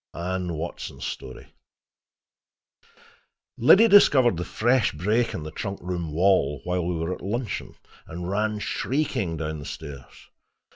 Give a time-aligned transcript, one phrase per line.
[0.15, 1.53] ANNE WATSON'S STORY
[3.59, 7.75] Liddy discovered the fresh break in the trunk room wall while we were at luncheon,
[8.07, 10.29] and ran shrieking down the stairs.